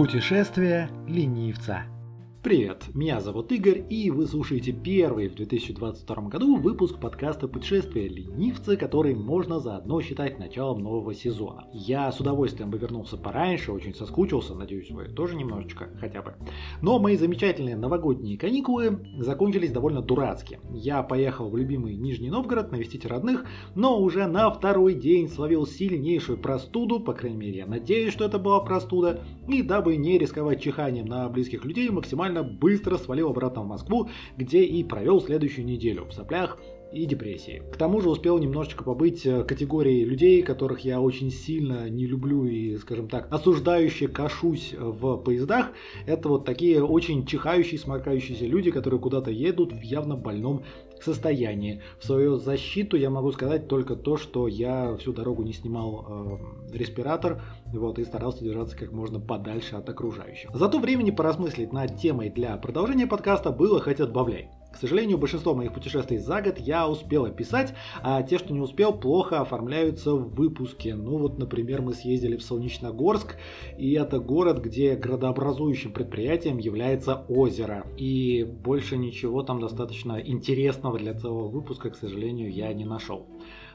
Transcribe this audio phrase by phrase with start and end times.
[0.00, 1.82] Путешествие ленивца.
[2.42, 8.78] Привет, меня зовут Игорь, и вы слушаете первый в 2022 году выпуск подкаста «Путешествие ленивца»,
[8.78, 11.66] который можно заодно считать началом нового сезона.
[11.74, 16.32] Я с удовольствием бы вернулся пораньше, очень соскучился, надеюсь, вы тоже немножечко хотя бы.
[16.80, 20.60] Но мои замечательные новогодние каникулы закончились довольно дурацки.
[20.72, 23.44] Я поехал в любимый Нижний Новгород навестить родных,
[23.74, 28.38] но уже на второй день словил сильнейшую простуду, по крайней мере, я надеюсь, что это
[28.38, 33.62] была простуда, и дабы не рисковать чиханием на близких людей, максимально максимально быстро свалил обратно
[33.62, 36.04] в Москву, где и провел следующую неделю.
[36.04, 36.58] В соплях
[36.92, 37.62] и депрессии.
[37.72, 42.44] К тому же успел немножечко побыть э, категорией людей, которых я очень сильно не люблю
[42.46, 45.72] и, скажем так, осуждающе кашусь в поездах.
[46.06, 50.64] Это вот такие очень чихающие, сморкающиеся люди, которые куда-то едут в явно больном
[51.02, 51.80] состоянии.
[51.98, 56.06] В свою защиту я могу сказать только то, что я всю дорогу не снимал
[56.72, 60.50] э, респиратор вот, и старался держаться как можно подальше от окружающих.
[60.52, 64.50] Зато времени поразмыслить над темой для продолжения подкаста было хоть отбавляй.
[64.72, 68.92] К сожалению, большинство моих путешествий за год я успел описать, а те, что не успел,
[68.92, 70.94] плохо оформляются в выпуске.
[70.94, 73.36] Ну вот, например, мы съездили в Солнечногорск,
[73.78, 77.86] и это город, где градообразующим предприятием является озеро.
[77.96, 83.26] И больше ничего там достаточно интересного для целого выпуска, к сожалению, я не нашел.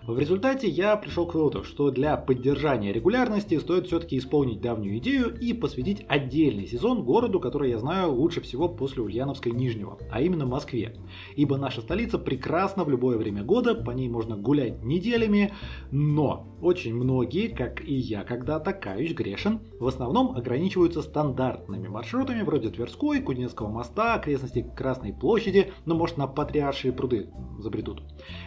[0.08, 5.36] В результате я пришел к выводу, что для поддержания регулярности стоит все-таки исполнить давнюю идею
[5.36, 10.46] и посвятить отдельный сезон городу, который я знаю лучше всего после Ульяновской Нижнего, а именно
[10.46, 10.96] Москве.
[11.36, 15.54] Ибо наша столица прекрасна в любое время года, по ней можно гулять неделями,
[15.90, 22.70] но очень многие, как и я когда-то, каюсь, грешен, в основном ограничиваются стандартными маршрутами вроде
[22.70, 28.04] Тверской, Кузнецкого моста, окрестностей Красной площади, ну может на Патриаршие пруды забредут.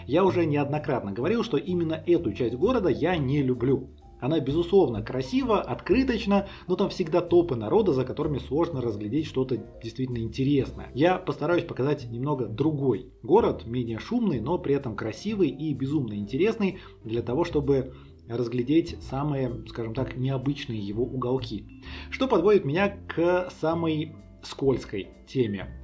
[0.06, 3.88] Я уже неоднократно говорил, что именно эту часть города я не люблю.
[4.20, 10.18] Она, безусловно, красива, открыточна, но там всегда топы народа, за которыми сложно разглядеть что-то действительно
[10.18, 10.90] интересное.
[10.92, 16.80] Я постараюсь показать немного другой город, менее шумный, но при этом красивый и безумно интересный,
[17.02, 17.94] для того, чтобы
[18.28, 21.64] разглядеть самые, скажем так, необычные его уголки.
[22.11, 25.83] Что подводит меня к самой скользкой теме.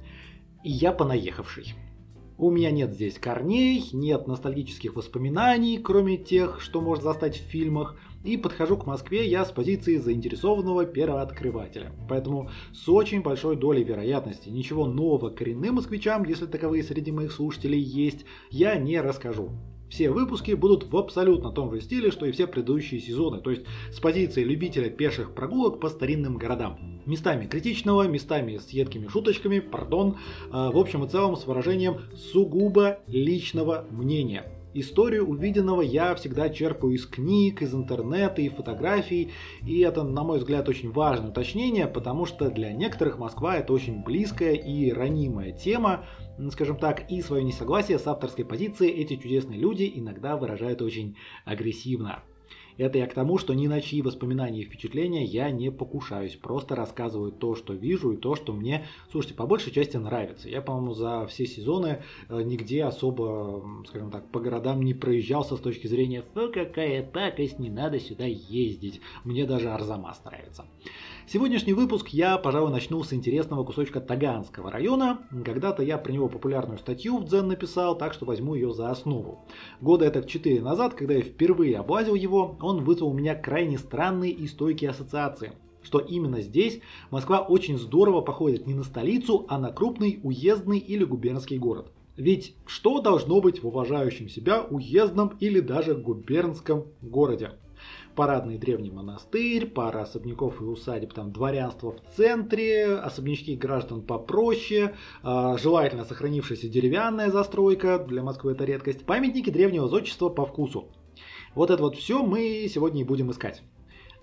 [0.63, 1.73] И я понаехавший.
[2.37, 7.95] У меня нет здесь корней, нет ностальгических воспоминаний, кроме тех, что можно застать в фильмах,
[8.25, 11.93] и подхожу к Москве я с позиции заинтересованного первооткрывателя.
[12.09, 17.79] Поэтому с очень большой долей вероятности ничего нового коренным москвичам, если таковые среди моих слушателей
[17.79, 19.51] есть, я не расскажу.
[19.89, 23.63] Все выпуски будут в абсолютно том же стиле, что и все предыдущие сезоны, то есть
[23.91, 27.01] с позиции любителя пеших прогулок по старинным городам.
[27.05, 30.17] Местами критичного, местами с едкими шуточками, пардон,
[30.51, 34.54] а, в общем и целом с выражением сугубо личного мнения.
[34.77, 39.31] Историю увиденного я всегда черпаю из книг, из интернета и фотографий,
[39.65, 44.03] и это, на мой взгляд, очень важное уточнение, потому что для некоторых Москва это очень
[44.03, 46.03] близкая и ранимая тема,
[46.51, 51.15] скажем так, и свое несогласие с авторской позицией эти чудесные люди иногда выражают очень
[51.45, 52.21] агрессивно.
[52.77, 56.35] Это я к тому, что ни на чьи воспоминания и впечатления я не покушаюсь.
[56.35, 60.49] Просто рассказываю то, что вижу и то, что мне, слушайте, по большей части нравится.
[60.49, 65.59] Я, по-моему, за все сезоны э, нигде особо, скажем так, по городам не проезжался с
[65.59, 69.01] точки зрения «Фу, какая пакость, не надо сюда ездить».
[69.23, 70.65] Мне даже Арзамас нравится.
[71.27, 75.21] Сегодняшний выпуск я, пожалуй, начну с интересного кусочка Таганского района.
[75.43, 79.39] Когда-то я про него популярную статью в Дзен написал, так что возьму ее за основу.
[79.81, 84.31] Года это 4 назад, когда я впервые облазил его, он вызвал у меня крайне странные
[84.31, 86.79] и стойкие ассоциации что именно здесь
[87.11, 91.91] Москва очень здорово походит не на столицу, а на крупный уездный или губернский город.
[92.17, 97.51] Ведь что должно быть в уважающем себя уездном или даже губернском городе?
[98.15, 105.57] Парадный древний монастырь, пара особняков и усадеб, там дворянство в центре, особнячки граждан попроще, э,
[105.61, 110.89] желательно сохранившаяся деревянная застройка, для Москвы это редкость, памятники древнего зодчества по вкусу.
[111.53, 113.61] Вот это вот все мы сегодня и будем искать.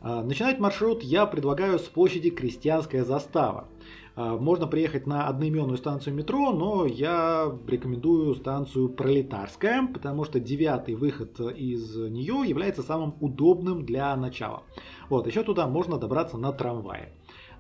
[0.00, 3.68] Э, начинать маршрут я предлагаю с площади Крестьянская застава.
[4.14, 10.94] А, можно приехать на одноименную станцию метро, но я рекомендую станцию Пролетарская, потому что девятый
[10.94, 14.64] выход из нее является самым удобным для начала.
[15.08, 17.12] Вот, еще туда можно добраться на трамвае.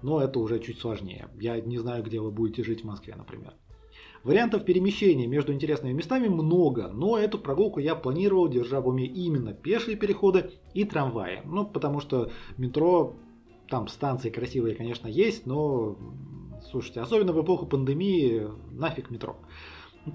[0.02, 1.28] Но это уже чуть сложнее.
[1.38, 3.54] Я не знаю, где вы будете жить в Москве, например.
[4.24, 9.52] Вариантов перемещения между интересными местами много, но эту прогулку я планировал, держа в уме именно
[9.52, 11.40] пешие переходы и трамваи.
[11.44, 13.16] Ну, потому что метро,
[13.68, 15.96] там станции красивые, конечно, есть, но
[16.70, 19.36] Слушайте, особенно в эпоху пандемии, нафиг метро.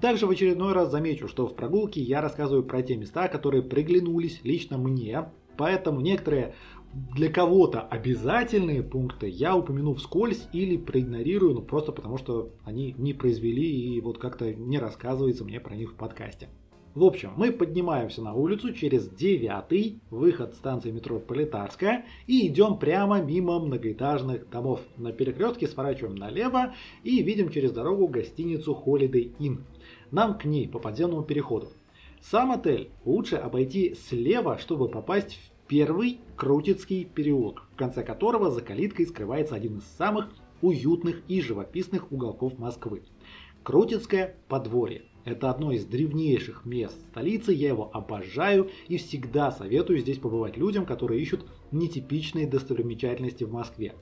[0.00, 4.40] Также в очередной раз замечу, что в прогулке я рассказываю про те места, которые приглянулись
[4.44, 6.54] лично мне, поэтому некоторые
[6.92, 13.12] для кого-то обязательные пункты я упомяну вскользь или проигнорирую, ну просто потому что они не
[13.14, 16.48] произвели и вот как-то не рассказывается мне про них в подкасте.
[16.98, 23.22] В общем, мы поднимаемся на улицу через девятый выход станции метро Пролетарская и идем прямо
[23.22, 24.80] мимо многоэтажных домов.
[24.96, 26.74] На перекрестке сворачиваем налево
[27.04, 29.60] и видим через дорогу гостиницу Holiday Inn.
[30.10, 31.68] Нам к ней по подземному переходу.
[32.20, 38.60] Сам отель лучше обойти слева, чтобы попасть в первый Крутицкий переулок, в конце которого за
[38.60, 40.30] калиткой скрывается один из самых
[40.62, 43.04] уютных и живописных уголков Москвы.
[43.62, 45.02] Крутицкое подворье.
[45.28, 50.86] Это одно из древнейших мест столицы, я его обожаю и всегда советую здесь побывать людям,
[50.86, 53.94] которые ищут нетипичные достопримечательности в Москве.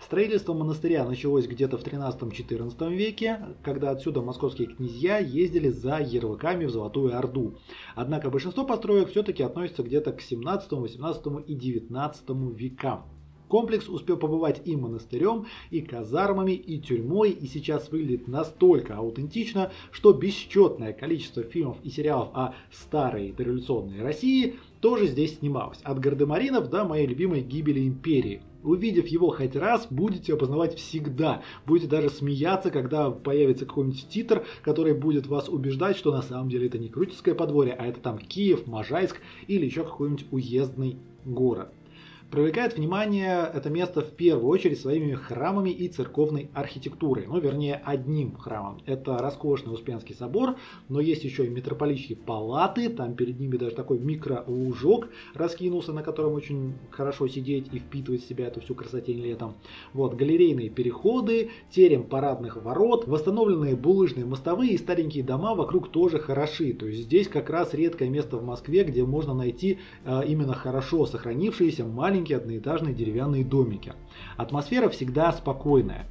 [0.00, 6.70] Строительство монастыря началось где-то в 13-14 веке, когда отсюда московские князья ездили за ярлыками в
[6.70, 7.54] Золотую Орду.
[7.94, 13.13] Однако большинство построек все-таки относятся где-то к 17, 18 и 19 векам.
[13.54, 20.12] Комплекс успел побывать и монастырем, и казармами, и тюрьмой, и сейчас выглядит настолько аутентично, что
[20.12, 25.78] бесчетное количество фильмов и сериалов о старой дореволюционной России тоже здесь снималось.
[25.84, 28.42] От гардемаринов до моей любимой гибели империи.
[28.64, 31.42] Увидев его хоть раз, будете опознавать всегда.
[31.64, 36.66] Будете даже смеяться, когда появится какой-нибудь титр, который будет вас убеждать, что на самом деле
[36.66, 41.68] это не Крутицкое подворье, а это там Киев, Можайск или еще какой-нибудь уездный город.
[42.34, 47.28] Привлекает внимание это место в первую очередь своими храмами и церковной архитектурой.
[47.28, 48.80] Ну, вернее, одним храмом.
[48.86, 50.56] Это роскошный Успенский собор,
[50.88, 52.88] но есть еще и митрополичьи палаты.
[52.88, 58.28] Там перед ними даже такой микролужок раскинулся, на котором очень хорошо сидеть и впитывать в
[58.28, 59.54] себя эту всю красотень летом.
[59.92, 66.72] Вот, галерейные переходы, терем парадных ворот, восстановленные булыжные мостовые и старенькие дома вокруг тоже хороши.
[66.72, 71.06] То есть здесь как раз редкое место в Москве, где можно найти э, именно хорошо
[71.06, 73.92] сохранившиеся маленькие маленькие одноэтажные деревянные домики.
[74.38, 76.06] Атмосфера всегда спокойная.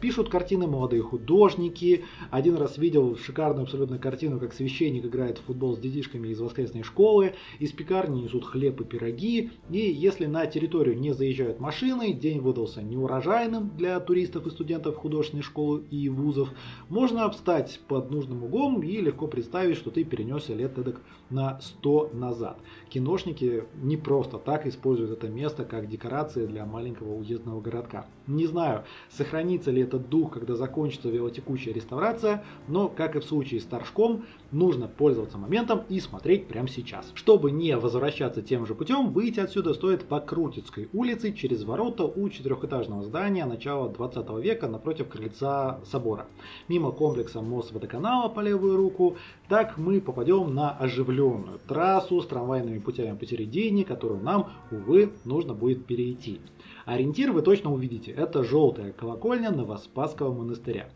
[0.00, 2.04] Пишут картины молодые художники.
[2.30, 6.84] Один раз видел шикарную абсолютно картину, как священник играет в футбол с детишками из воскресной
[6.84, 7.34] школы.
[7.58, 9.50] Из пекарни несут хлеб и пироги.
[9.70, 15.42] И если на территорию не заезжают машины, день выдался неурожайным для туристов и студентов художественной
[15.42, 16.50] школы и вузов,
[16.88, 21.00] можно встать под нужным углом и легко представить, что ты перенесся лет эдак
[21.30, 22.58] на 100 назад.
[22.88, 28.06] Киношники не просто так используют это место как декорации для маленького уездного городка.
[28.26, 33.60] Не знаю, сохранится ли этот дух, когда закончится велотекущая реставрация, но, как и в случае
[33.60, 37.10] с Торжком, нужно пользоваться моментом и смотреть прямо сейчас.
[37.14, 42.28] Чтобы не возвращаться тем же путем, выйти отсюда стоит по Крутицкой улице через ворота у
[42.28, 46.26] четырехэтажного здания начала 20 века напротив крыльца собора.
[46.68, 49.16] Мимо комплекса Мосводоканала по левую руку,
[49.48, 55.86] так мы попадем на оживленную трассу с трамвайными путями посередине, которую нам, увы, нужно будет
[55.86, 56.40] перейти.
[56.84, 58.12] Ориентир вы точно увидите.
[58.12, 60.88] Это желтая колокольня Новоспасского монастыря.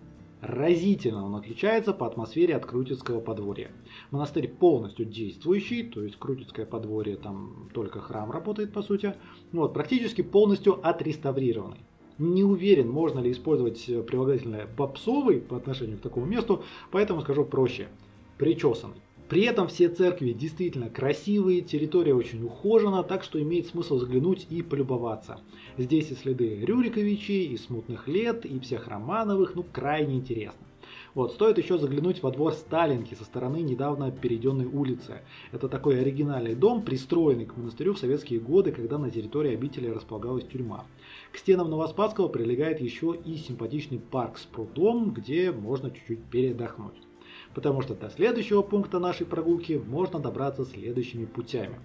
[0.43, 3.71] Разительно он отличается по атмосфере от Крутицкого подворья.
[4.11, 9.15] Монастырь полностью действующий, то есть Крутицкое подворье, там только храм работает по сути.
[9.53, 11.79] Вот, практически полностью отреставрированный.
[12.19, 17.89] Не уверен, можно ли использовать прилагательное попсовый по отношению к такому месту, поэтому скажу проще.
[18.43, 18.97] Причесанный.
[19.29, 24.63] При этом все церкви действительно красивые, территория очень ухожена, так что имеет смысл заглянуть и
[24.63, 25.39] полюбоваться.
[25.79, 30.67] Здесь и следы Рюриковичей, и смутных лет, и всех Романовых, ну крайне интересно.
[31.15, 35.21] Вот, стоит еще заглянуть во двор Сталинки со стороны недавно перейденной улицы.
[35.53, 40.47] Это такой оригинальный дом, пристроенный к монастырю в советские годы, когда на территории обители располагалась
[40.47, 40.85] тюрьма.
[41.31, 46.97] К стенам Новоспасского прилегает еще и симпатичный парк с прудом, где можно чуть-чуть передохнуть
[47.55, 51.79] потому что до следующего пункта нашей прогулки можно добраться следующими путями.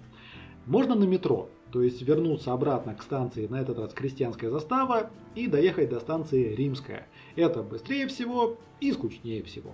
[0.66, 5.46] Можно на метро, то есть вернуться обратно к станции, на этот раз крестьянская застава, и
[5.46, 7.06] доехать до станции Римская.
[7.36, 9.70] Это быстрее всего и скучнее всего.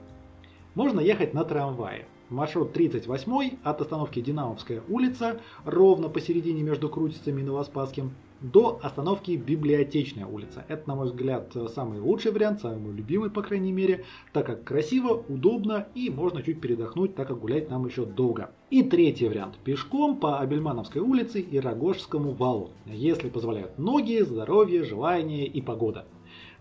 [0.74, 2.06] Можно ехать на трамвае.
[2.30, 10.26] Маршрут 38 от остановки Динамовская улица, ровно посередине между Крутицами и Новоспасским, до остановки Библиотечная
[10.26, 10.64] улица.
[10.68, 14.64] Это, на мой взгляд, самый лучший вариант, самый мой любимый, по крайней мере, так как
[14.64, 18.50] красиво, удобно и можно чуть передохнуть, так как гулять нам еще долго.
[18.70, 19.56] И третий вариант.
[19.64, 26.06] Пешком по Абельмановской улице и Рогожскому валу, если позволяют ноги, здоровье, желание и погода.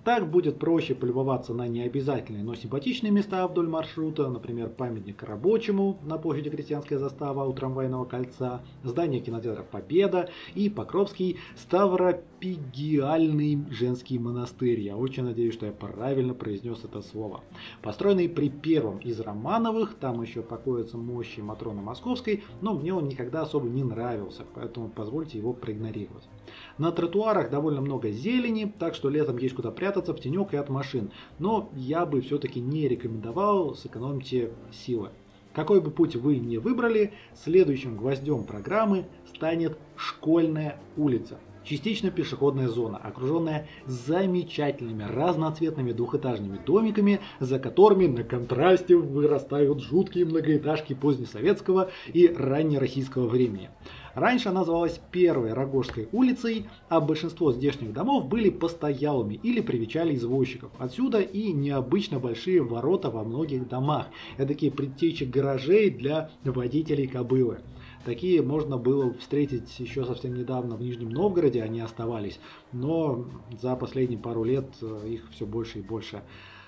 [0.03, 6.17] Так будет проще полюбоваться на необязательные, но симпатичные места вдоль маршрута, например, памятник рабочему на
[6.17, 14.81] площади Крестьянская застава у трамвайного кольца, здание кинотеатра Победа и Покровский Ставропигиальный женский монастырь.
[14.81, 17.39] Я очень надеюсь, что я правильно произнес это слово.
[17.81, 23.43] Построенный при первом из Романовых, там еще покоятся мощи Матроны Московской, но мне он никогда
[23.43, 26.27] особо не нравился, поэтому позвольте его проигнорировать.
[26.77, 30.69] На тротуарах довольно много зелени, так что летом есть куда прятаться в тенек и от
[30.69, 31.11] машин.
[31.37, 35.09] Но я бы все-таки не рекомендовал, сэкономьте силы.
[35.53, 41.37] Какой бы путь вы ни выбрали, следующим гвоздем программы станет школьная улица.
[41.63, 50.93] Частично пешеходная зона, окруженная замечательными разноцветными двухэтажными домиками, за которыми на контрасте вырастают жуткие многоэтажки
[50.93, 53.69] позднесоветского и раннероссийского времени.
[54.15, 60.71] Раньше она называлась Первой Рогожской улицей, а большинство здешних домов были постоялыми или привечали извозчиков.
[60.77, 64.07] Отсюда и необычно большие ворота во многих домах.
[64.37, 67.59] Это такие предтечи гаражей для водителей кобылы.
[68.05, 72.37] Такие можно было встретить еще совсем недавно в Нижнем Новгороде, они оставались,
[72.73, 73.25] но
[73.61, 76.21] за последние пару лет э, их все больше и больше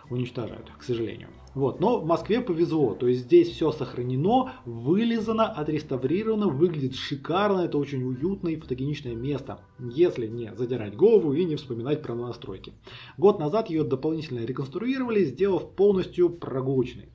[0.10, 1.30] уничтожают, к сожалению.
[1.56, 1.80] Вот.
[1.80, 8.04] Но в Москве повезло, то есть здесь все сохранено, вылизано, отреставрировано, выглядит шикарно, это очень
[8.04, 12.74] уютное и фотогеничное место, если не задирать голову и не вспоминать про настройки.
[13.18, 17.10] Год назад ее дополнительно реконструировали, сделав полностью прогулочной.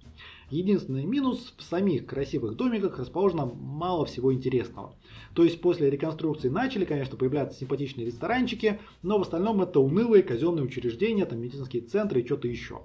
[0.50, 4.96] Единственный минус в самих красивых домиках расположено мало всего интересного.
[5.34, 10.64] То есть после реконструкции начали, конечно, появляться симпатичные ресторанчики, но в остальном это унылые казенные
[10.64, 12.82] учреждения, там медицинские центры и что-то еще.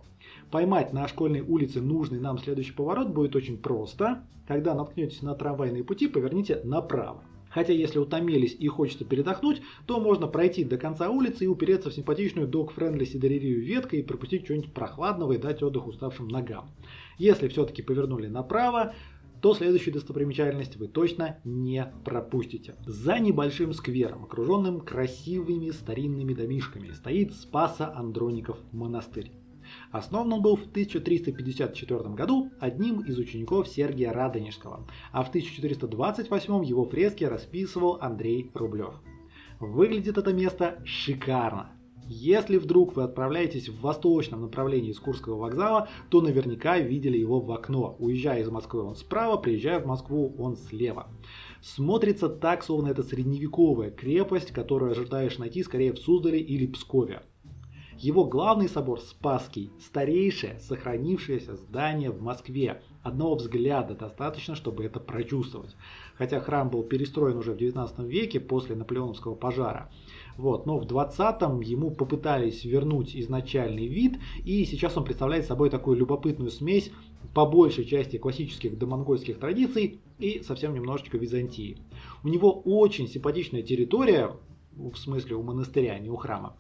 [0.52, 4.24] Поймать на школьной улице нужный нам следующий поворот будет очень просто.
[4.48, 7.24] Когда наткнетесь на трамвайные пути, поверните направо.
[7.56, 11.94] Хотя если утомились и хочется передохнуть, то можно пройти до конца улицы и упереться в
[11.94, 16.70] симпатичную dog-friendly сидорерию веткой и пропустить что-нибудь прохладного и дать отдых уставшим ногам.
[17.18, 18.94] Если все-таки повернули направо,
[19.42, 22.76] то следующую достопримечательность вы точно не пропустите.
[22.86, 29.32] За небольшим сквером, окруженным красивыми старинными домишками, стоит Спаса Андроников монастырь.
[29.96, 36.84] Основан он был в 1354 году одним из учеников Сергия Радонежского, а в 1428 его
[36.84, 38.96] фрески расписывал Андрей Рублев.
[39.62, 41.72] Выглядит это место шикарно.
[42.08, 47.50] Если вдруг вы отправляетесь в восточном направлении из Курского вокзала, то наверняка видели его в
[47.54, 47.96] окно.
[47.98, 51.08] Уезжая из Москвы он справа, приезжая в Москву он слева.
[51.62, 57.24] Смотрится так, словно это средневековая крепость, которую ожидаешь найти скорее в Суздале или Пскове.
[57.98, 62.82] Его главный собор Спасский– старейшее сохранившееся здание в Москве.
[63.04, 65.78] Одного взгляда достаточно, чтобы это прочувствовать.
[66.16, 69.90] Хотя храм был перестроен уже в 19 веке после наполеоновского пожара.
[70.36, 75.98] Вот, но в 20-м ему попытались вернуть изначальный вид, и сейчас он представляет собой такую
[75.98, 76.92] любопытную смесь
[77.34, 81.78] по большей части классических домонгольских традиций и совсем немножечко Византии.
[82.26, 84.36] У него очень симпатичная территория,
[84.76, 86.58] в смысле у монастыря, а не у храма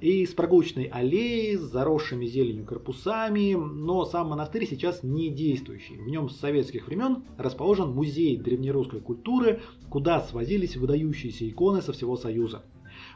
[0.00, 5.96] и с прогулочной аллеей, с заросшими зеленью корпусами, но сам монастырь сейчас не действующий.
[5.96, 12.16] В нем с советских времен расположен музей древнерусской культуры, куда свозились выдающиеся иконы со всего
[12.16, 12.62] Союза.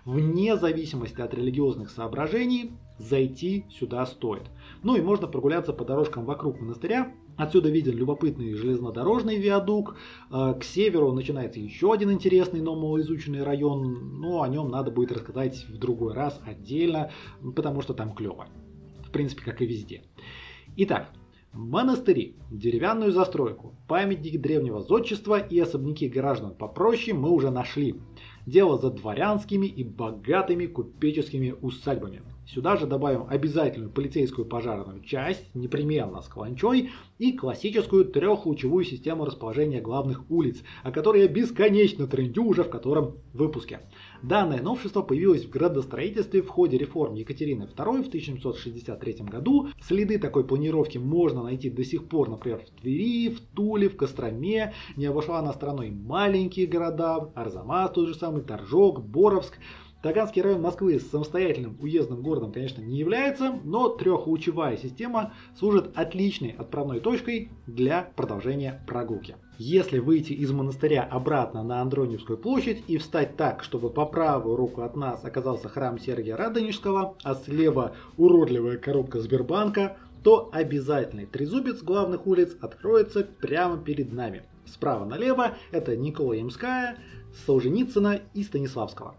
[0.05, 4.43] Вне зависимости от религиозных соображений зайти сюда стоит.
[4.83, 9.97] Ну и можно прогуляться по дорожкам вокруг монастыря, Отсюда виден любопытный железнодорожный виадук.
[10.31, 14.21] Э, к северу начинается еще один интересный, но малоизученный район.
[14.21, 17.11] Но о нем надо будет рассказать в другой раз отдельно,
[17.57, 18.49] потому что там клево.
[19.07, 20.03] В принципе, как и везде.
[20.77, 21.11] Итак,
[21.53, 27.97] монастыри, деревянную застройку, памятники древнего зодчества и особняки граждан попроще мы уже нашли.
[28.47, 32.23] Дело за дворянскими и богатыми купеческими усадьбами.
[32.47, 39.81] Сюда же добавим обязательную полицейскую пожарную часть, непременно с каланчой, и классическую трехлучевую систему расположения
[39.81, 43.81] главных улиц, о которой я бесконечно трендю уже в котором выпуске.
[44.23, 49.69] Данное новшество появилось в градостроительстве в ходе реформ Екатерины II в 1763 году.
[49.81, 54.75] Следы такой планировки можно найти до сих пор, например, в Твери, в Туле, в Костроме.
[54.97, 59.59] Не обошла она страной маленькие города, Арзамас тот же самый, Торжок, Боровск.
[60.03, 66.99] Таганский район Москвы самостоятельным уездным городом, конечно, не является, но трехлучевая система служит отличной отправной
[66.99, 69.37] точкой для продолжения прогулки.
[69.59, 74.83] Если выйти из монастыря обратно на Андроневскую площадь и встать так, чтобы по правую руку
[74.83, 82.27] от нас оказался храм Сергия Радонежского, а слева уродливая коробка Сбербанка, то обязательный трезубец главных
[82.27, 84.43] улиц откроется прямо перед нами.
[84.67, 86.99] Справа налево это Николаемская,
[87.47, 89.15] Солженицына и Станиславского.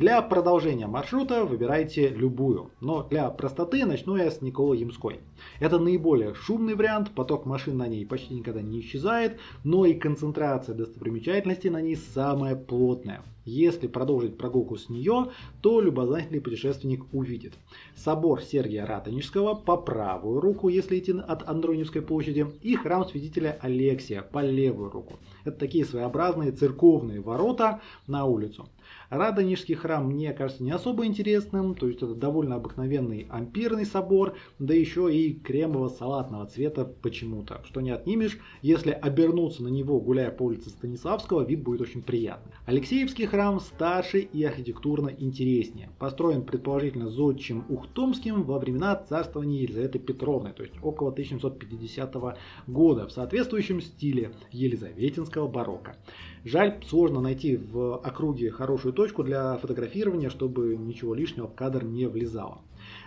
[0.00, 5.20] Для продолжения маршрута выбирайте любую, но для простоты начну я с Николо-Ямской.
[5.58, 10.74] Это наиболее шумный вариант, поток машин на ней почти никогда не исчезает, но и концентрация
[10.74, 13.22] достопримечательностей на ней самая плотная.
[13.44, 17.54] Если продолжить прогулку с нее, то любознательный путешественник увидит
[17.94, 24.22] собор Сергия Ратонежского по правую руку, если идти от Андроневской площади, и храм святителя Алексия
[24.22, 25.18] по левую руку.
[25.44, 28.66] Это такие своеобразные церковные ворота на улицу.
[29.10, 34.72] Радонежский храм мне кажется не особо интересным, то есть это довольно обыкновенный ампирный собор, да
[34.72, 40.70] еще и кремово-салатного цвета почему-то, что не отнимешь, если обернуться на него, гуляя по улице
[40.70, 42.52] Станиславского, вид будет очень приятный.
[42.66, 50.52] Алексеевский храм старше и архитектурно интереснее, построен предположительно зодчим Ухтомским во времена царствования Елизаветы Петровны,
[50.52, 52.14] то есть около 1750
[52.68, 55.96] года, в соответствующем стиле елизаветинского барокко.
[56.44, 62.06] Жаль, сложно найти в округе хорошую точку для фотографирования, чтобы ничего лишнего в кадр не
[62.06, 62.58] влезало.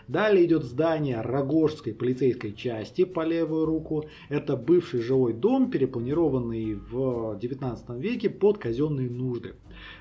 [0.07, 4.05] Далее идет здание Рогожской полицейской части по левую руку.
[4.27, 9.53] Это бывший жилой дом, перепланированный в 19 веке под казенные нужды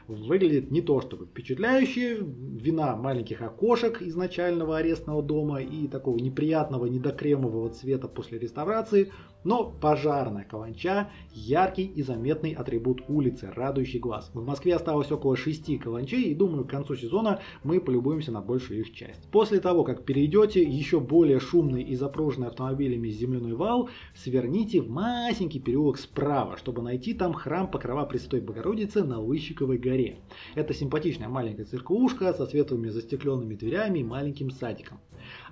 [0.09, 2.19] выглядит не то чтобы впечатляюще.
[2.21, 9.13] Вина маленьких окошек изначального арестного дома и такого неприятного недокремового цвета после реставрации,
[9.45, 14.31] но пожарная каланча– яркий и заметный атрибут улицы, радующий глаз.
[14.33, 18.81] В Москве осталось около шести каланчей и думаю к концу сезона мы полюбуемся на большую
[18.81, 19.29] их часть.
[19.31, 25.61] После того, как перейдете еще более шумный и запруженный автомобилями земляной вал, сверните в маленький
[25.61, 30.17] переулок справа, чтобы найти там храм Покрова Престой Богородицы на Лыщиковой горе горе.
[30.55, 34.99] Это симпатичная маленькая церквушка со светлыми застекленными дверями и маленьким садиком.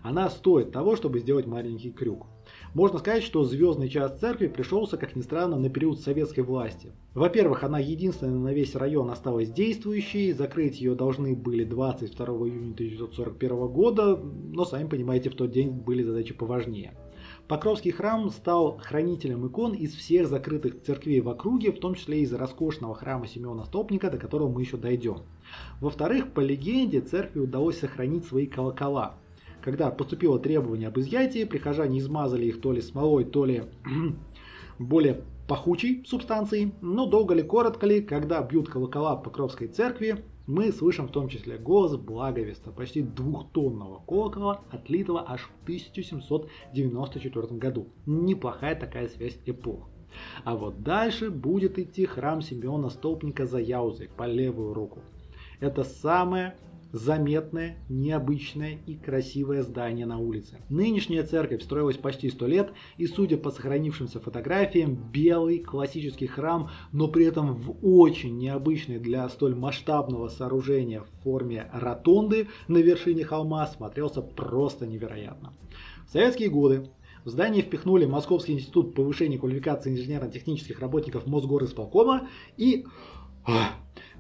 [0.03, 2.27] Она стоит того, чтобы сделать маленький крюк.
[2.75, 6.93] Можно сказать, что звездный час церкви пришелся, как ни странно, на период советской власти.
[7.15, 13.69] Во-первых, она единственная на весь район осталась действующей, закрыть ее должны были 22 июня 1941
[13.69, 16.95] года, но, сами понимаете, в тот день были задачи поважнее.
[17.51, 22.33] Покровский храм стал хранителем икон из всех закрытых церквей в округе, в том числе из
[22.33, 25.23] роскошного храма Симеона Стопника, до которого мы еще дойдем.
[25.81, 29.17] Во-вторых, по легенде, церкви удалось сохранить свои колокола.
[29.63, 33.65] Когда поступило требование об изъятии, прихожане измазали их то ли смолой, то ли
[34.79, 41.07] более пахучей субстанцией, но долго ли, коротко ли, когда бьют колокола Покровской церкви, мы слышим
[41.07, 47.87] в том числе голос благовеста, почти двухтонного колокола, отлитого аж в 1794 году.
[48.05, 49.89] Неплохая такая связь эпох.
[50.43, 54.99] А вот дальше будет идти храм Симеона Столпника за Яузой по левую руку.
[55.61, 56.57] Это самое
[56.93, 60.59] заметное, необычное и красивое здание на улице.
[60.69, 67.09] Нынешняя церковь строилась почти сто лет и, судя по сохранившимся фотографиям, белый классический храм, но
[67.09, 73.67] при этом в очень необычной для столь масштабного сооружения в форме ротонды на вершине холма
[73.67, 75.53] смотрелся просто невероятно.
[76.07, 76.91] В советские годы
[77.25, 82.87] в здание впихнули Московский институт повышения квалификации инженерно-технических работников Мосгорисполкома и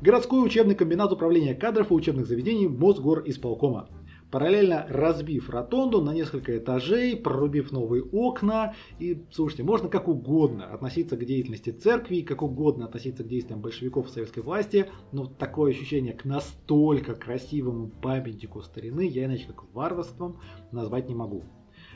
[0.01, 3.89] городской учебный комбинат управления кадров и учебных заведений Мосгор исполкома.
[4.31, 8.75] Параллельно разбив ротонду на несколько этажей, прорубив новые окна.
[9.01, 14.07] И, слушайте, можно как угодно относиться к деятельности церкви, как угодно относиться к действиям большевиков
[14.07, 20.39] в советской власти, но такое ощущение к настолько красивому памятнику старины я иначе как варварством
[20.71, 21.43] назвать не могу.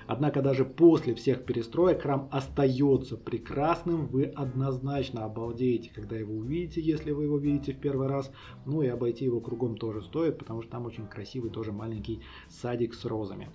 [0.06, 7.12] Однако даже после всех перестроек храм остается прекрасным, вы однозначно обалдеете, когда его увидите, если
[7.12, 8.30] вы его видите в первый раз.
[8.66, 12.94] Ну и обойти его кругом тоже стоит, потому что там очень красивый тоже маленький садик
[12.94, 13.48] с розами.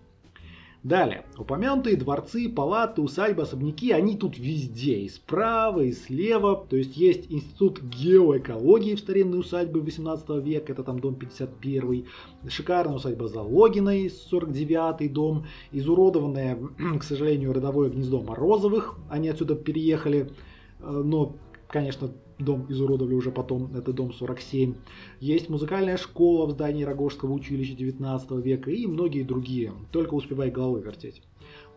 [0.82, 6.66] Далее, упомянутые дворцы, палаты, усадьбы, особняки, они тут везде, и справа, и слева.
[6.70, 12.06] То есть есть институт геоэкологии в старинной усадьбе 18 века, это там дом 51,
[12.48, 16.58] шикарная усадьба Залогиной, 49 дом, изуродованное,
[17.00, 20.32] к сожалению, родовое гнездо Морозовых, они отсюда переехали,
[20.80, 21.36] э, но,
[21.68, 22.10] конечно,
[22.40, 24.76] дом изуродовали уже потом, это дом 47.
[25.20, 30.82] Есть музыкальная школа в здании Рогожского училища 19 века и многие другие, только успевай головой
[30.82, 31.22] вертеть.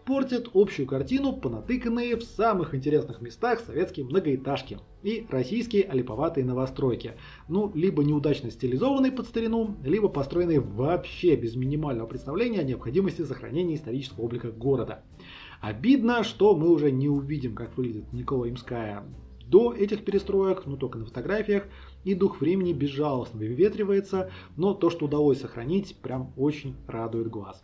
[0.04, 7.12] Портят общую картину понатыканные в самых интересных местах советские многоэтажки и российские олиповатые новостройки.
[7.48, 13.76] Ну, либо неудачно стилизованные под старину, либо построенные вообще без минимального представления о необходимости сохранения
[13.76, 15.04] исторического облика города.
[15.60, 19.04] Обидно, что мы уже не увидим, как выглядит Николаимская
[19.46, 21.64] до этих перестроек, ну только на фотографиях,
[22.04, 27.62] и дух времени безжалостно выветривается, но то, что удалось сохранить, прям очень радует глаз.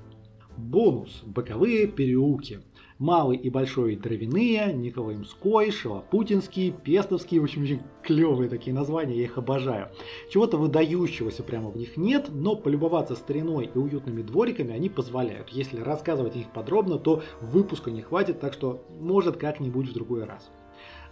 [0.58, 1.22] Бонус.
[1.24, 2.60] Боковые переулки.
[2.98, 9.38] Малый и большой Дровяные, Николаемской, Шалопутинский, Пестовский, в общем, очень клевые такие названия, я их
[9.38, 9.90] обожаю.
[10.32, 15.50] Чего-то выдающегося прямо в них нет, но полюбоваться стариной и уютными двориками они позволяют.
[15.50, 20.24] Если рассказывать о них подробно, то выпуска не хватит, так что может как-нибудь в другой
[20.24, 20.50] раз.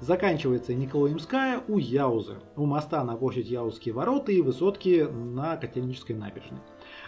[0.00, 6.60] Заканчивается Николаемская у Яузы, у моста на площадь Яузские ворота и высотки на Котельнической набережной.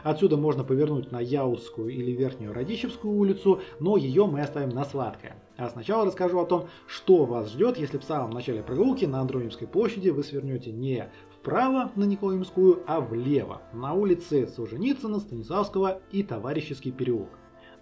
[0.03, 5.37] Отсюда можно повернуть на Яузскую или Верхнюю Радищевскую улицу, но ее мы оставим на сладкое.
[5.59, 9.67] А сначала расскажу о том, что вас ждет, если в самом начале прогулки на Андронимской
[9.67, 16.93] площади вы свернете не вправо на Николаемскую, а влево, на улице Солженицына, Станиславского и Товарищеский
[16.93, 17.39] переулок.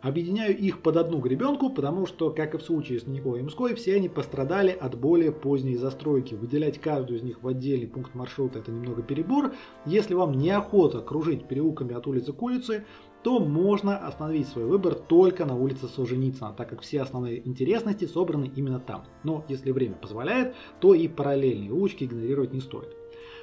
[0.07, 3.97] Объединяю их под одну гребенку, потому что, как и в случае с Николой Мской, все
[3.97, 6.37] они пострадали от более поздней застройки.
[6.37, 9.53] Выделять каждую из них в отдельный пункт маршрута это немного перебор.
[9.85, 12.85] Если вам неохота кружить переулками от улицы к улице,
[13.25, 18.49] то можно остановить свой выбор только на улице Солженицына, так как все основные интересности собраны
[18.55, 19.07] именно там.
[19.25, 22.95] Но если время позволяет, то и параллельные улочки игнорировать не стоит.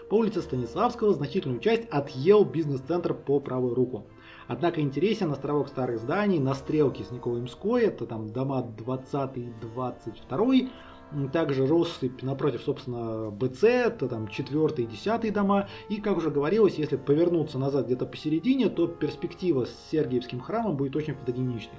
[0.09, 4.05] По улице Станиславского значительную часть отъел бизнес-центр по правую руку.
[4.47, 10.53] Однако интересен островок старых зданий на стрелке с Николаемской, это там дома 20 и 22
[11.31, 15.67] также россыпь напротив, собственно, БЦ, это там 4 и 10 дома.
[15.89, 20.95] И, как уже говорилось, если повернуться назад где-то посередине, то перспектива с Сергиевским храмом будет
[20.95, 21.77] очень фотогеничной.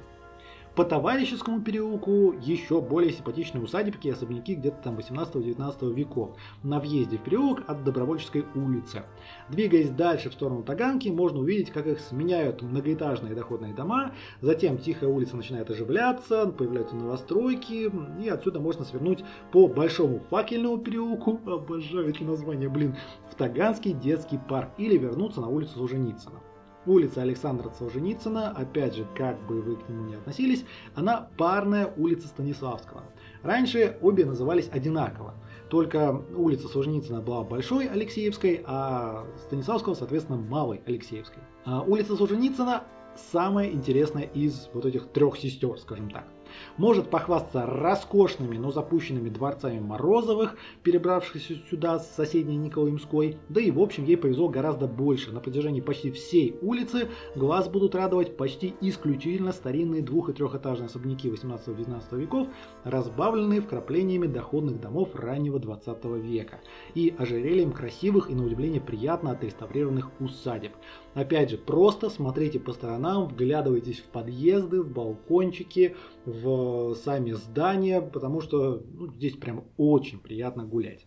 [0.74, 6.36] По Товарищескому переулку еще более симпатичные усадебки и особняки где-то там 18-19 веков.
[6.64, 9.04] На въезде в переулок от Добровольческой улицы.
[9.48, 15.08] Двигаясь дальше в сторону Таганки, можно увидеть, как их сменяют многоэтажные доходные дома, затем тихая
[15.08, 22.24] улица начинает оживляться, появляются новостройки, и отсюда можно свернуть по Большому Факельному переулку, обожаю эти
[22.24, 22.96] названия, блин,
[23.30, 24.70] в Таганский детский парк.
[24.76, 26.40] Или вернуться на улицу Солженицына.
[26.86, 32.28] Улица Александра Солженицына, опять же, как бы вы к нему не относились, она парная улица
[32.28, 33.04] Станиславского.
[33.42, 35.34] Раньше обе назывались одинаково,
[35.70, 41.42] только улица Солженицына была Большой Алексеевской, а Станиславского, соответственно, Малой Алексеевской.
[41.64, 42.84] А улица Солженицына
[43.32, 46.33] самая интересная из вот этих трех сестер, скажем так
[46.76, 53.80] может похвастаться роскошными, но запущенными дворцами Морозовых, перебравшихся сюда с соседней Николаемской, да и в
[53.80, 55.32] общем ей повезло гораздо больше.
[55.32, 61.28] На протяжении почти всей улицы глаз будут радовать почти исключительно старинные двух- и трехэтажные особняки
[61.28, 62.48] 18-19 веков,
[62.84, 66.60] разбавленные вкраплениями доходных домов раннего 20 века
[66.94, 70.72] и ожерельем красивых и на удивление приятно отреставрированных усадеб.
[71.14, 76.32] Опять же, просто смотрите по сторонам, вглядывайтесь в подъезды, в балкончики, в
[77.04, 81.06] сами здания, потому что ну, здесь прям очень приятно гулять.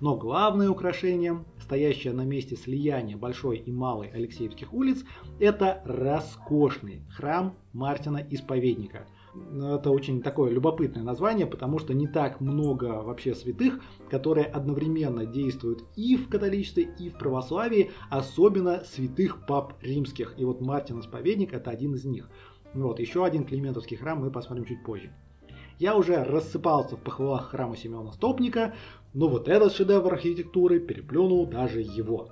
[0.00, 5.04] Но главное украшение, стоящее на месте слияния Большой и Малой Алексеевских улиц,
[5.38, 9.06] это роскошный храм Мартина Исповедника–
[9.52, 15.84] это очень такое любопытное название, потому что не так много вообще святых, которые одновременно действуют
[15.96, 20.34] и в католичестве, и в православии, особенно святых пап римских.
[20.38, 22.28] И вот Мартин Исповедник это один из них.
[22.74, 25.12] Вот, еще один Климентовский храм мы посмотрим чуть позже.
[25.78, 28.74] Я уже рассыпался в похвалах храма Семена Стопника,
[29.14, 32.28] но вот этот шедевр архитектуры переплюнул даже его.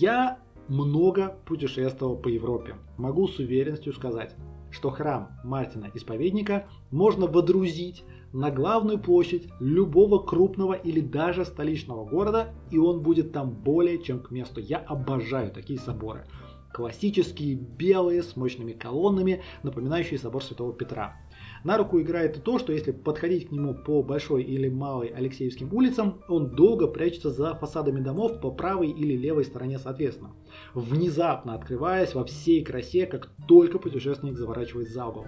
[0.00, 2.76] Я много путешествовал по Европе.
[2.98, 4.34] Могу с уверенностью сказать,
[4.70, 12.52] что храм Мартина Исповедника можно водрузить на главную площадь любого крупного или даже столичного города,
[12.70, 14.60] и он будет там более чем к месту.
[14.60, 16.26] Я обожаю такие соборы.
[16.72, 21.16] Классические белые с мощными колоннами, напоминающие собор Святого Петра.
[21.64, 25.72] На руку играет и то, что если подходить к нему по Большой или Малой Алексеевским
[25.72, 30.32] улицам, он долго прячется за фасадами домов по правой или левой стороне соответственно,
[30.74, 35.26] внезапно открываясь во всей красе, как только путешественник заворачивает за угол.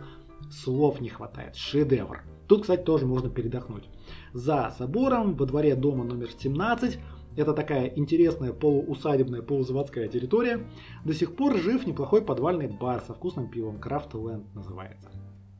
[0.50, 2.22] Слов не хватает, шедевр.
[2.48, 3.84] Тут, кстати, тоже можно передохнуть.
[4.32, 6.98] За собором, во дворе дома номер 17,
[7.40, 10.60] это такая интересная полуусадебная, полузаводская территория.
[11.04, 13.78] До сих пор жив неплохой подвальный бар со вкусным пивом.
[13.78, 15.10] Крафтленд называется.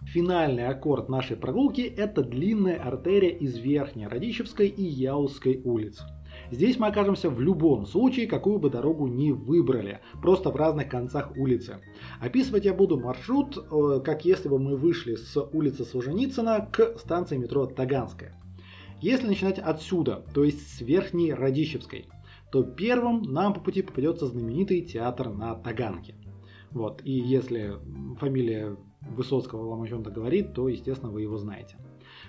[0.05, 6.01] Финальный аккорд нашей прогулки– это длинная артерия из Верхней Радищевской и Яузской улиц.
[6.51, 11.33] Здесь мы окажемся в любом случае, какую бы дорогу ни выбрали, просто в разных концах
[11.37, 11.77] улицы.
[12.21, 17.37] Описывать я буду маршрут, э, как если бы мы вышли с улицы Солженицына к станции
[17.37, 18.40] метро Таганская.
[19.01, 22.09] Если начинать отсюда, то есть с Верхней Радищевской,
[22.53, 26.15] то первым нам по пути попадется знаменитый театр на Таганке.
[26.71, 27.77] Вот, и если
[28.19, 31.77] фамилия Высоцкого вам о чем-то говорит, то, естественно, вы его знаете.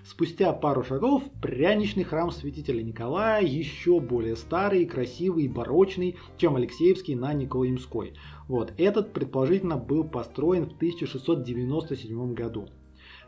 [0.05, 7.15] Спустя пару шагов пряничный храм святителя Николая, еще более старый, красивый и барочный, чем Алексеевский
[7.15, 8.13] на Николаимской.
[8.47, 12.67] Вот, этот, предположительно, был построен в 1697 году.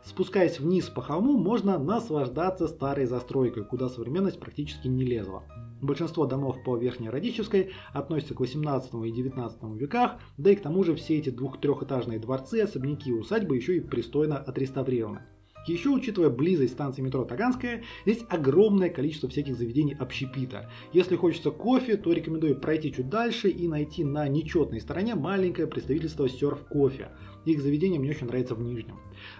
[0.04, 5.44] Спускаясь вниз по холму, можно наслаждаться старой застройкой, куда современность практически не лезла.
[5.80, 10.84] Большинство домов по Верхней Радищевской относятся к 18 и 19 веках, да и к тому
[10.84, 15.22] же все эти двух-трехэтажные дворцы, особняки и усадьбы еще и пристойно отреставрированы.
[15.66, 20.70] Еще, учитывая близость станции метро Таганская, здесь огромное количество всяких заведений общепита.
[20.92, 26.28] Если хочется кофе, то рекомендую пройти чуть дальше и найти на нечетной стороне маленькое представительство
[26.28, 27.08] серф кофе.
[27.44, 28.98] Их заведение мне очень нравится в Нижнем.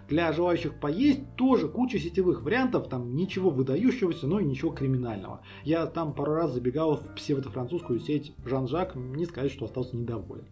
[0.09, 5.41] Для желающих поесть тоже куча сетевых вариантов, там ничего выдающегося, но и ничего криминального.
[5.65, 10.47] Я там пару раз забегал в псевдофранцузскую сеть Жан-Жак, не сказать, что остался недоволен.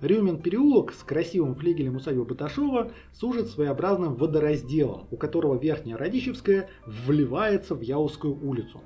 [0.00, 7.74] Рюмин переулок с красивым флигелем усадьбы Баташова служит своеобразным водоразделом, у которого Верхняя Радищевская вливается
[7.74, 8.80] в Яузскую улицу.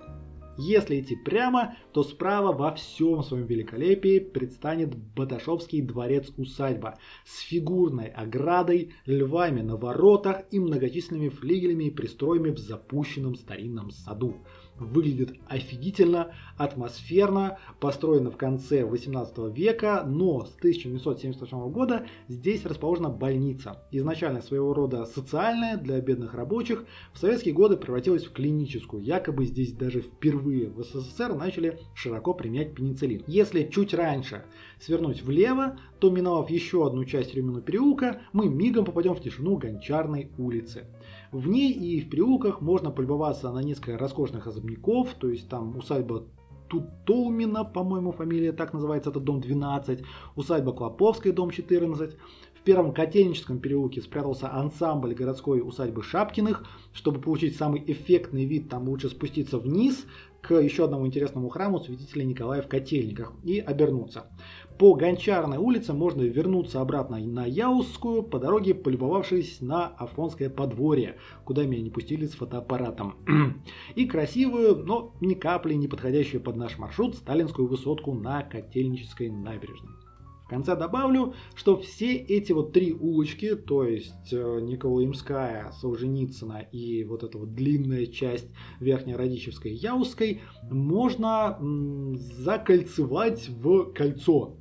[0.56, 8.94] Если идти прямо, то справа во всем своем великолепии предстанет Баташовский дворец-усадьба с фигурной оградой,
[9.06, 14.36] львами на воротах и многочисленными флигелями и пристроями в запущенном старинном саду
[14.78, 23.82] выглядит офигительно, атмосферно, построено в конце 18 века, но с 1978 года здесь расположена больница.
[23.90, 29.02] Изначально своего рода социальная для бедных рабочих, в советские годы превратилась в клиническую.
[29.02, 33.22] Якобы здесь даже впервые в СССР начали широко применять пенициллин.
[33.26, 34.44] Если чуть раньше
[34.84, 40.30] свернуть влево, то миновав еще одну часть Рюмина переулка, мы мигом попадем в тишину Гончарной
[40.36, 40.86] улицы.
[41.32, 46.26] В ней и в переулках можно полюбоваться на несколько роскошных особняков, то есть там усадьба
[46.68, 50.02] Тутолмина, по-моему, фамилия так называется, это дом 12,
[50.36, 52.16] усадьба Клоповская, дом 14.
[52.54, 56.64] В первом Котельническом переулке спрятался ансамбль городской усадьбы Шапкиных.
[56.94, 60.06] Чтобы получить самый эффектный вид, там лучше спуститься вниз
[60.40, 64.26] к еще одному интересному храму святителя Николая в Котельниках и обернуться.
[64.78, 71.64] По Гончарной улице можно вернуться обратно на Яузскую, по дороге полюбовавшись на Афонское подворье, куда
[71.64, 73.14] меня не пустили с фотоаппаратом.
[73.94, 79.92] И красивую, но ни капли не подходящую под наш маршрут сталинскую высотку на Котельнической набережной.
[80.44, 87.04] В конце добавлю, что все эти вот три улочки, то есть э, Николаимская, Солженицына и
[87.04, 91.58] вот эта вот длинная часть Верхней Радищевской Яузской, можно
[92.42, 94.58] закольцевать в кольцо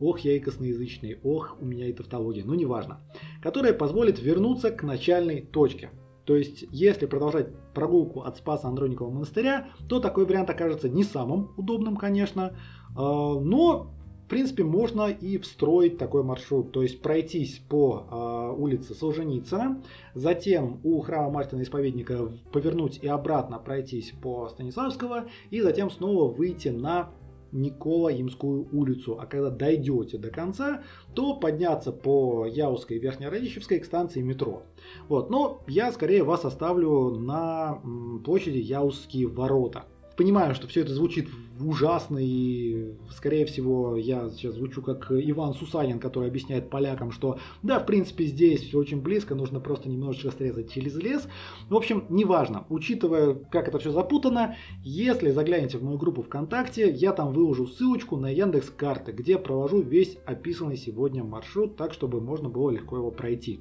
[0.00, 3.00] ох, я и косноязычный, ох, у меня и тавтология, ну неважно,
[3.42, 5.90] которая позволит вернуться к начальной точке.
[6.24, 11.52] То есть, если продолжать прогулку от Спаса Андроникова монастыря, то такой вариант окажется не самым
[11.56, 12.54] удобным, конечно,
[12.94, 13.94] а, но
[14.28, 19.82] в принципе, можно и встроить такой маршрут, то есть пройтись по э, улице Солженицына,
[20.12, 26.68] затем у храма Мартина Исповедника повернуть и обратно пройтись по Станиславского, и затем снова выйти
[26.68, 27.08] на
[27.52, 29.18] Николаимскую улицу.
[29.20, 30.82] А когда дойдете до конца,
[31.14, 34.62] то подняться по Яузской и Верхнерадищевской к станции метро.
[35.08, 35.30] Вот.
[35.30, 37.80] Но я скорее вас оставлю на
[38.24, 39.84] площади Яузские ворота
[40.18, 41.28] понимаю, что все это звучит
[41.60, 47.78] ужасно, и, скорее всего, я сейчас звучу как Иван Сусанин, который объясняет полякам, что, да,
[47.78, 51.28] в принципе, здесь все очень близко, нужно просто немножечко срезать через лес.
[51.68, 52.66] В общем, неважно.
[52.68, 58.16] Учитывая, как это все запутано, если заглянете в мою группу ВКонтакте, я там выложу ссылочку
[58.16, 63.10] на Яндекс карты, где провожу весь описанный сегодня маршрут, так, чтобы можно было легко его
[63.10, 63.60] пройти.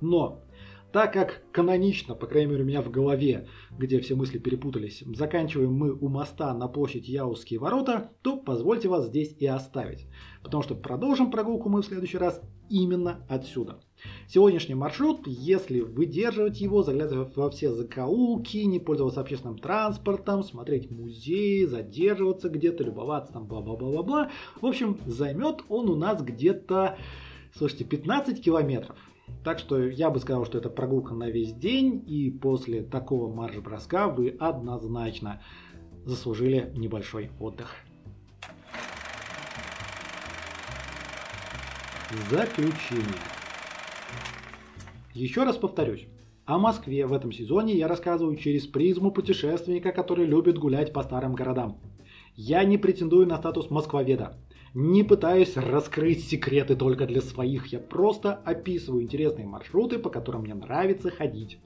[0.00, 0.43] Но
[0.94, 5.72] так как канонично, по крайней мере у меня в голове, где все мысли перепутались, заканчиваем
[5.72, 10.06] мы у моста на площадь Яузские ворота, то позвольте вас здесь и оставить.
[10.44, 13.80] Потому что продолжим прогулку мы в следующий раз именно отсюда.
[14.28, 21.64] Сегодняшний маршрут, если выдерживать его, заглядывать во все закоулки, не пользоваться общественным транспортом, смотреть музеи,
[21.64, 24.30] задерживаться где-то, любоваться там бла-бла-бла-бла-бла.
[24.60, 26.98] В общем, займет он у нас где-то,
[27.52, 28.96] слушайте, 15 километров.
[29.42, 34.08] Так что я бы сказал, что это прогулка на весь день, и после такого марш-броска
[34.08, 35.42] вы однозначно
[36.04, 37.74] заслужили небольшой отдых.
[42.30, 43.04] Заключение.
[45.14, 46.06] Еще раз повторюсь.
[46.46, 51.34] О Москве в этом сезоне я рассказываю через призму путешественника, который любит гулять по старым
[51.34, 51.80] городам.
[52.36, 54.36] Я не претендую на статус москвоведа.
[54.76, 60.54] Не пытаюсь раскрыть секреты только для своих, я просто описываю интересные маршруты, по которым мне
[60.54, 61.60] нравится ходить.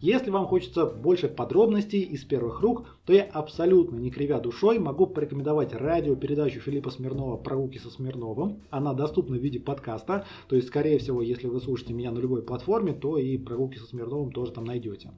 [0.00, 5.06] Если вам хочется больше подробностей из первых рук, то я абсолютно не кривя душой могу
[5.06, 8.62] порекомендовать радиопередачу Филиппа Смирнова «Прогулки со Смирновым».
[8.70, 12.42] Она доступна в виде подкаста, то есть, скорее всего, если вы слушаете меня на любой
[12.42, 15.12] платформе, то и «Прогулки со Смирновым» тоже там найдете.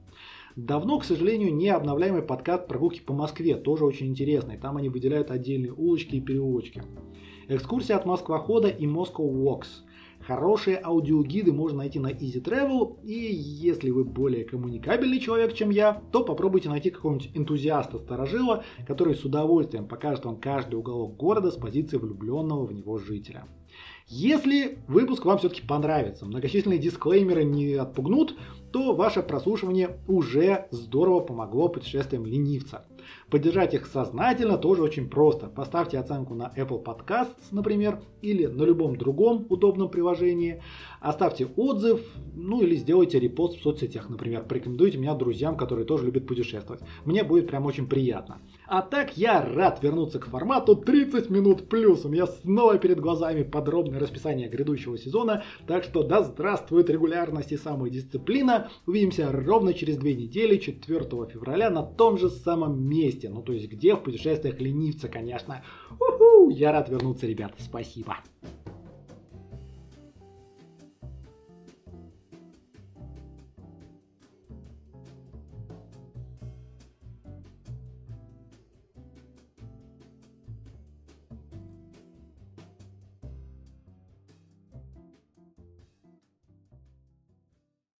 [0.55, 4.57] Давно, к сожалению, не обновляемый подкаст «Прогулки по Москве», тоже очень интересный.
[4.57, 6.83] Там они выделяют отдельные улочки и переулочки.
[7.47, 9.67] Экскурсия от Москвохода и Moscow Walks.
[10.19, 16.01] Хорошие аудиогиды можно найти на Easy Travel, и если вы более коммуникабельный человек, чем я,
[16.11, 21.97] то попробуйте найти какого-нибудь энтузиаста-старожила, который с удовольствием покажет вам каждый уголок города с позиции
[21.97, 23.47] влюбленного в него жителя.
[24.07, 28.35] Если выпуск вам все-таки понравится, многочисленные дисклеймеры не отпугнут,
[28.73, 32.83] то ваше прослушивание уже здорово помогло путешествиям ленивца.
[33.29, 35.47] Поддержать их сознательно тоже очень просто.
[35.47, 40.61] Поставьте оценку на Apple Podcasts, например, или на любом другом удобном приложении.
[41.01, 42.01] Оставьте отзыв,
[42.33, 44.43] ну или сделайте репост в соцсетях, например.
[44.43, 46.81] Порекомендуйте меня друзьям, которые тоже любят путешествовать.
[47.05, 48.39] Мне будет прям очень приятно.
[48.67, 52.05] А так я рад вернуться к формату 30 минут плюс.
[52.05, 55.43] У меня снова перед глазами подробное расписание грядущего сезона.
[55.67, 58.62] Так что да здравствует регулярность и самодисциплина.
[58.85, 60.99] Увидимся ровно через две недели, 4
[61.31, 63.29] февраля, на том же самом месте.
[63.29, 65.63] Ну то есть где в путешествиях ленивца, конечно.
[65.91, 66.49] У-ху!
[66.49, 67.55] Я рад вернуться, ребята.
[67.59, 68.17] Спасибо.